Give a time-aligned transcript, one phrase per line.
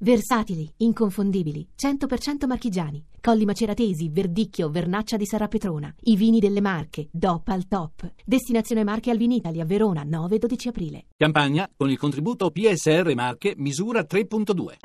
[0.00, 3.04] Versatili, inconfondibili, 100% marchigiani.
[3.20, 5.92] Colli Maceratesi, Verdicchio, Vernaccia di Sarapetrona.
[6.02, 8.12] I vini delle Marche, DOP al top.
[8.24, 11.06] Destinazione Marche al Vinitali a Verona, 9-12 aprile.
[11.16, 14.76] Campagna con il contributo PSR Marche misura 3.2.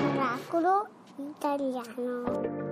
[0.00, 2.71] Miracolo italiano.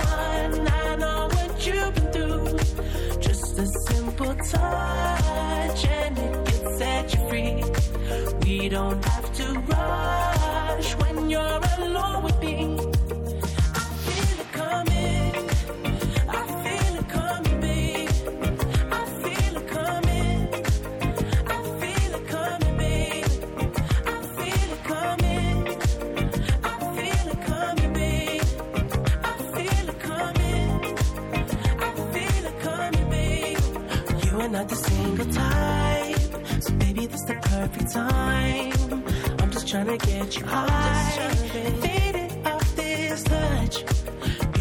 [4.51, 7.63] Touch and it can set you free.
[8.43, 10.20] We don't have to rush
[34.51, 39.03] not the single type, so baby, this the perfect time.
[39.39, 41.29] I'm just trying to get you high,
[41.81, 43.83] faded off this touch.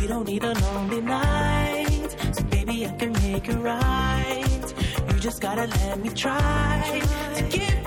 [0.01, 4.75] You don't need a lonely night, so baby, I can make it right.
[5.09, 7.03] You just gotta let me try
[7.35, 7.80] to give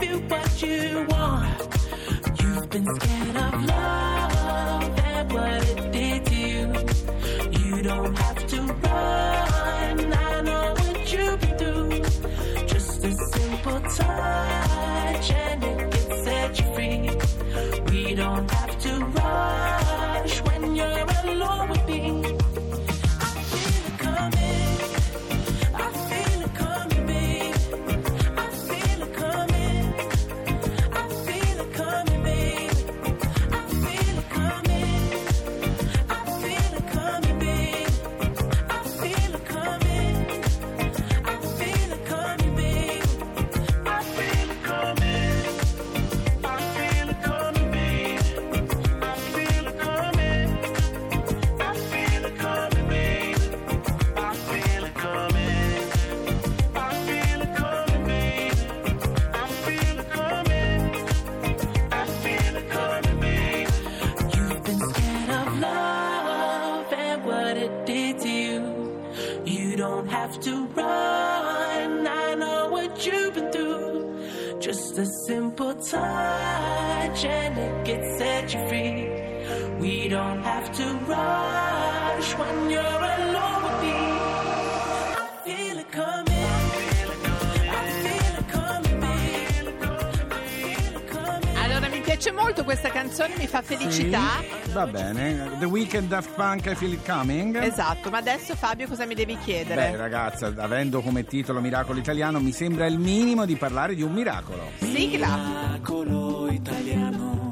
[67.23, 68.61] what it did to you.
[69.45, 72.07] You don't have to run.
[72.07, 74.59] I know what you've been through.
[74.59, 79.79] Just a simple touch and it can set you free.
[79.79, 83.22] We don't have to rush when you're alone
[92.23, 94.39] piace molto questa canzone, mi fa felicità.
[94.39, 95.57] Sì, va bene.
[95.59, 97.61] The Weekend Daft Punk I Feel It Coming.
[97.61, 99.91] Esatto, ma adesso Fabio cosa mi devi chiedere?
[99.91, 104.13] Beh, ragazza, avendo come titolo Miracolo Italiano, mi sembra il minimo di parlare di un
[104.13, 104.71] miracolo.
[104.79, 105.35] Sigla.
[105.35, 107.51] Miracolo italiano.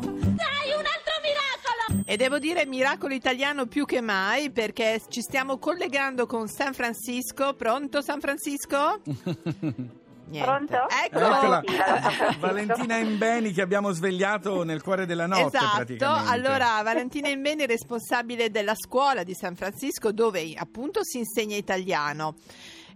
[2.05, 7.53] E devo dire miracolo italiano più che mai perché ci stiamo collegando con San Francisco.
[7.55, 9.01] Pronto San Francisco?
[10.31, 10.49] Niente.
[10.49, 10.77] Pronto?
[11.05, 11.25] Eccolo.
[11.25, 12.37] Eccola, Valentina.
[12.39, 18.49] Valentina Imbeni che abbiamo svegliato nel cuore della notte Esatto, allora Valentina Imbeni è responsabile
[18.49, 22.35] della scuola di San Francisco dove appunto si insegna italiano.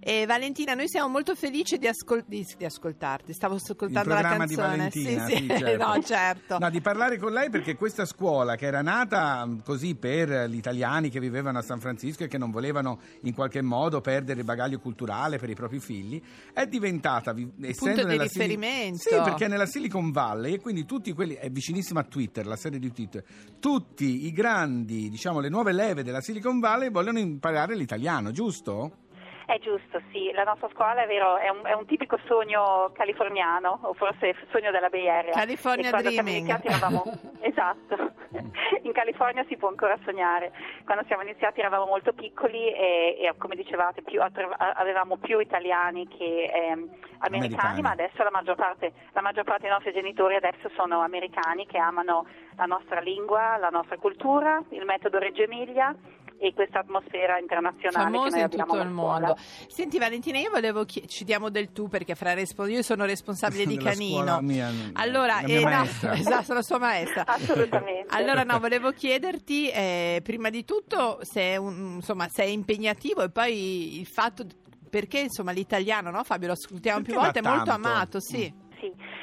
[0.07, 3.33] E Valentina, noi siamo molto felici di, ascol- di- di ascoltarti.
[3.33, 4.77] Stavo ascoltando Il la programma di canzone.
[4.77, 5.83] Valentina, sì, sì, sì, certo.
[5.83, 6.57] no, certo.
[6.59, 10.57] No, di parlare con lei perché questa scuola che era nata mh, così per gli
[10.57, 14.45] italiani che vivevano a San Francisco e che non volevano in qualche modo perdere il
[14.45, 16.21] bagaglio culturale per i propri figli,
[16.53, 18.97] è diventata, vi- essendo di nella Sili- riferimento.
[19.09, 22.77] Sì, perché nella Silicon Valley e quindi tutti quelli, è vicinissima a Twitter, la serie
[22.77, 23.23] di Twitter,
[23.59, 28.97] tutti i grandi, diciamo, le nuove leve della Silicon Valley vogliono imparare l'italiano, giusto?
[29.45, 33.77] È giusto, sì, la nostra scuola è vero, è un, è un tipico sogno californiano,
[33.83, 35.33] o forse sogno della Bay Area.
[35.33, 36.59] California Dreaming.
[36.63, 37.03] eravamo,
[37.41, 38.13] esatto,
[38.81, 40.51] in California si può ancora sognare.
[40.83, 46.51] Quando siamo iniziati eravamo molto piccoli e, e come dicevate più, avevamo più italiani che
[46.51, 46.89] ehm,
[47.19, 47.81] americani, Americani.
[47.81, 51.77] ma adesso la maggior, parte, la maggior parte dei nostri genitori adesso sono americani che
[51.77, 52.25] amano
[52.55, 55.95] la nostra lingua, la nostra cultura, il metodo Reggio Emilia
[56.37, 59.19] e questa atmosfera internazionale che famosa in abbiamo tutto a il scuola.
[59.27, 59.37] mondo.
[59.67, 63.65] Senti Valentina, io volevo chiedere, ci diamo del tu perché fra respo- io sono responsabile
[63.65, 64.39] di Canino.
[64.41, 67.23] mia, allora, la mia eh, no, esatto, sono sua maestra.
[67.27, 68.15] Assolutamente.
[68.15, 73.23] Allora no, volevo chiederti eh, prima di tutto se è, un- insomma, se è impegnativo
[73.23, 74.45] e poi il fatto
[74.89, 78.37] perché insomma l'italiano, no Fabio, lo ascoltiamo Perché più volte, è molto amato, sì.
[78.37, 78.53] Sì,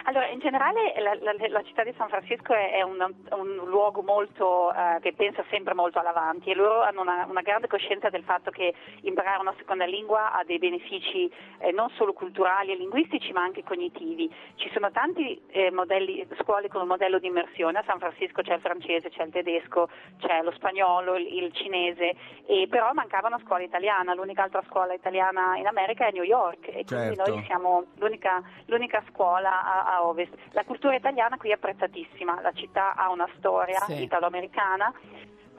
[0.04, 2.98] allora in generale la, la- la città di San Francisco è, è un,
[3.30, 7.68] un luogo molto eh, che pensa sempre molto all'avanti e loro hanno una, una grande
[7.68, 12.72] coscienza del fatto che imparare una seconda lingua ha dei benefici eh, non solo culturali
[12.72, 14.32] e linguistici ma anche cognitivi.
[14.56, 18.54] Ci sono tanti eh, modelli, scuole con un modello di immersione, a San Francisco c'è
[18.54, 19.88] il francese, c'è il tedesco,
[20.18, 22.14] c'è lo spagnolo, il, il cinese,
[22.46, 26.68] e però mancava una scuola italiana, l'unica altra scuola italiana in America è New York
[26.68, 27.34] e quindi Certo.
[27.34, 30.32] noi siamo l'unica, l'unica scuola a, a ovest.
[30.52, 34.02] La cultura italiana qui è apprezzatissima, la città ha una storia Sì.
[34.02, 34.92] italo-americana,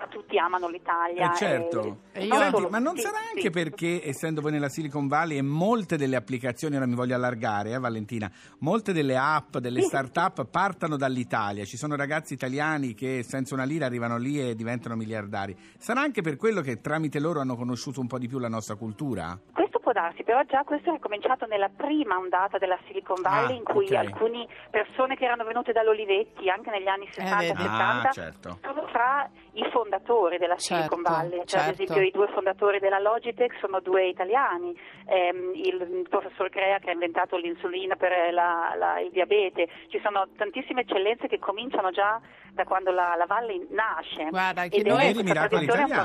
[0.10, 1.32] tutti amano l'Italia.
[1.32, 2.00] Eh certo.
[2.12, 3.36] E non Senti, ma non sì, sarà sì.
[3.38, 7.72] anche perché, essendo voi nella Silicon Valley e molte delle applicazioni, ora mi voglio allargare,
[7.72, 9.88] eh, Valentina, molte delle app, delle Sì.
[9.88, 11.64] start-up partono dall'Italia.
[11.64, 15.56] Ci sono ragazzi italiani che senza una lira arrivano lì e diventano miliardari.
[15.78, 18.76] Sarà anche per quello che tramite loro hanno conosciuto un po' di più la nostra
[18.76, 19.40] cultura?
[19.84, 23.64] Può darsi, però già questo è cominciato nella prima ondata della Silicon Valley Ah, in
[23.66, 23.94] cui ok.
[23.96, 27.62] alcune persone che erano venute dall'Olivetti anche negli anni 60 e vedi.
[27.64, 28.58] 70 Ah, certo.
[28.62, 31.82] sono fra i fondatori della Certo, Silicon Valley, cioè ad certo.
[31.84, 34.74] esempio i due fondatori della Logitech sono due italiani,
[35.06, 40.28] ehm, il professor Crea che ha inventato l'insulina per la- la- il diabete, ci sono
[40.38, 42.22] tantissime eccellenze che cominciano già
[42.54, 44.30] da quando la, la Valley nasce.
[44.30, 45.12] Guarda, è noi-.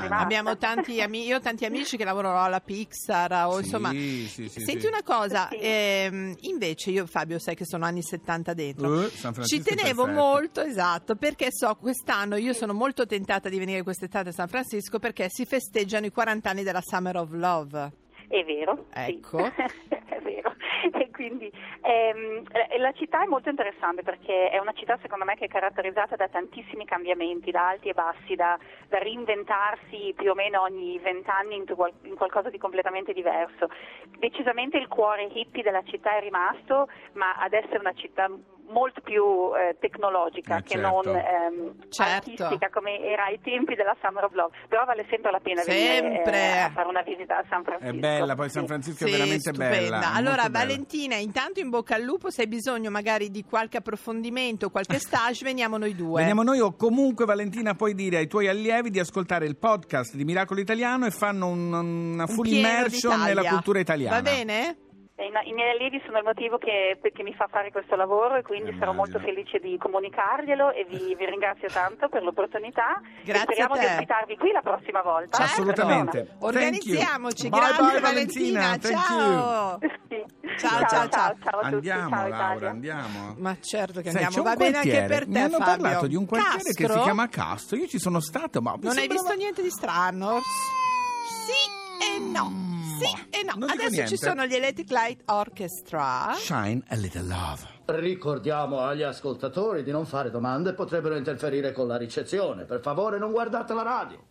[0.09, 4.27] Abbiamo tanti ami- io ho tanti amici che lavorano alla Pixar o Sì, insomma sì,
[4.27, 4.87] sì, Senti sì.
[4.87, 5.57] una cosa, Sì.
[5.61, 9.09] ehm, invece io Fabio sai che sono anni 70 dentro.
[9.09, 10.21] San Ci tenevo perfetto.
[10.23, 14.99] molto, esatto, perché so quest'anno io sono molto tentata di venire quest'estate a San Francisco
[14.99, 17.91] perché si festeggiano i 40 anni della Summer of Love.
[18.27, 19.51] È vero, Ecco.
[19.55, 19.89] sì.
[19.89, 20.53] è vero.
[21.19, 21.51] Quindi
[21.81, 25.47] ehm, eh, la città è molto interessante perché è una città secondo me che è
[25.49, 28.57] caratterizzata da tantissimi cambiamenti, da alti e bassi, da,
[28.87, 31.65] da reinventarsi più o meno ogni vent'anni in,
[32.03, 33.67] in qualcosa di completamente diverso.
[34.17, 38.31] Decisamente il cuore hippie della città è rimasto, ma ad essere una città
[38.69, 39.23] molto più
[39.55, 41.01] eh, tecnologica Eh, che certo.
[41.03, 42.43] non ehm, Certo.
[42.43, 45.99] artistica come era ai tempi della Summer of Love, però vale sempre la pena venire
[45.99, 46.37] Sempre.
[46.41, 47.95] eh, a fare una visita a San Francisco.
[47.95, 48.67] È bella, poi San Sì.
[48.67, 49.77] Francisco è Sì, veramente stupenda.
[49.99, 50.13] bella.
[50.13, 50.65] Allora, bella.
[50.65, 55.43] Valentina, intanto in bocca al lupo, se hai bisogno magari di qualche approfondimento, qualche stage,
[55.43, 56.19] veniamo noi due.
[56.19, 60.23] Veniamo noi o comunque Valentina puoi dire ai tuoi allievi di ascoltare il podcast di
[60.25, 63.33] Miracolo Italiano e fanno un- una Un full pieno immersion d'Italia.
[63.35, 64.15] nella cultura italiana.
[64.15, 64.77] Va bene?
[65.19, 68.71] I, miei allievi sono il motivo che, che mi fa fare questo lavoro e quindi
[68.79, 69.17] sarò Immagino.
[69.17, 73.01] molto felice di comunicarglielo e vi, vi ringrazio tanto per l'opportunità.
[73.23, 73.85] Grazie e speriamo a te.
[73.85, 75.37] di ospitarvi qui la prossima volta.
[75.37, 75.51] Certo.
[75.51, 76.25] Assolutamente.
[76.25, 76.43] Thank.
[76.43, 78.77] Organizziamoci, Bye grazie bye, Valentina, Valentina.
[78.77, 79.79] Thank ciao.
[80.07, 80.23] Sì.
[80.57, 81.35] Ciao, ciao, ciao.
[81.43, 81.89] ciao a tutti.
[81.89, 82.69] Andiamo ciao, Laura, Italia.
[82.69, 83.35] andiamo.
[83.37, 85.65] Ma certo che Sai, andiamo, va bene anche per te Mi hanno Fabio.
[85.83, 87.03] parlato di un quartiere che si Castro?
[87.03, 87.77] chiama Castro.
[87.77, 90.39] Io ci sono stato, ma Non hai sembrava- visto niente di strano?
[91.45, 92.68] Sì e no.
[93.05, 93.53] Sì e no.
[93.55, 96.33] Non Adesso ci sono gli Electric Light Orchestra.
[96.35, 97.77] Shine a little love.
[97.85, 102.65] Ricordiamo agli ascoltatori di non fare domande, potrebbero interferire con la ricezione.
[102.65, 104.28] Per favore non guardate la radio.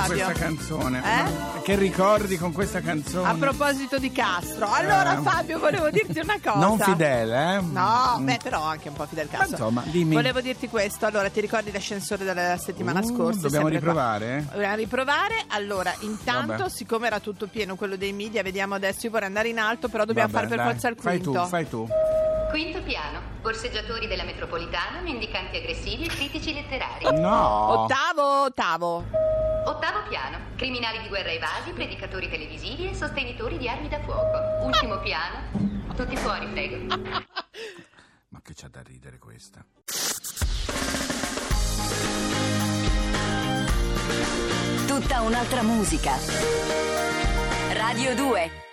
[0.00, 0.24] Fabio?
[0.24, 1.02] questa canzone?
[1.04, 1.60] Eh?
[1.62, 3.28] Che ricordi con questa canzone?
[3.28, 5.22] A proposito di Castro, allora Eh.
[5.22, 6.58] Fabio volevo dirti una cosa.
[6.58, 7.60] Non fidele, eh?
[7.62, 8.24] No, Mm.
[8.26, 9.50] beh, però anche un po' Fidel Castro.
[9.56, 10.14] insomma, dimmi.
[10.14, 13.40] Volevo dirti questo, allora ti ricordi l'ascensore della settimana Uh, scorsa?
[13.40, 13.92] dobbiamo Sempre qua.
[14.16, 14.46] riprovare?
[14.52, 15.34] Dobbiamo riprovare.
[15.48, 16.68] Allora, intanto, Vabbè.
[16.68, 20.04] siccome era tutto pieno quello dei media, vediamo adesso, io vorrei andare in alto, però
[20.04, 20.72] dobbiamo Vabbè, fare per dai.
[20.72, 21.40] forza il Fai quinto.
[21.42, 21.88] tu, fai tu.
[22.50, 27.18] Quinto piano, borseggiatori della metropolitana, mendicanti aggressivi e critici letterari.
[27.20, 27.82] No.
[27.82, 29.04] Ottavo, ottavo.
[29.66, 34.64] Ottavo piano, criminali di guerra evasi, predicatori televisivi e sostenitori di armi da fuoco.
[34.64, 35.40] Ultimo piano,
[35.96, 36.86] tutti fuori, prego.
[38.30, 39.64] Ma che c'ha da ridere questa?
[44.86, 46.16] Tutta un'altra musica.
[47.72, 48.65] Radio 2